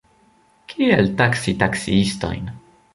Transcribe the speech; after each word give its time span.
Kiel 0.71 1.07
taksi 1.21 1.53
taksiistojn? 1.63 2.51